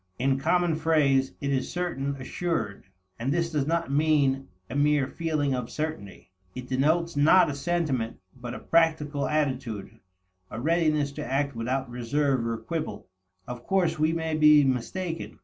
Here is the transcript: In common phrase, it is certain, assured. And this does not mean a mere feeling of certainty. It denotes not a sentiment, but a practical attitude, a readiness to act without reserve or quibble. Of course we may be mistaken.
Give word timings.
In 0.17 0.39
common 0.39 0.73
phrase, 0.73 1.33
it 1.41 1.51
is 1.51 1.69
certain, 1.71 2.15
assured. 2.15 2.85
And 3.19 3.31
this 3.31 3.51
does 3.51 3.67
not 3.67 3.91
mean 3.91 4.47
a 4.67 4.75
mere 4.75 5.05
feeling 5.07 5.53
of 5.53 5.69
certainty. 5.69 6.31
It 6.55 6.67
denotes 6.67 7.15
not 7.15 7.51
a 7.51 7.53
sentiment, 7.53 8.17
but 8.35 8.55
a 8.55 8.59
practical 8.59 9.27
attitude, 9.27 9.99
a 10.49 10.59
readiness 10.59 11.11
to 11.11 11.23
act 11.31 11.55
without 11.55 11.87
reserve 11.87 12.47
or 12.47 12.57
quibble. 12.57 13.09
Of 13.47 13.67
course 13.67 13.99
we 13.99 14.11
may 14.11 14.33
be 14.35 14.63
mistaken. 14.63 15.37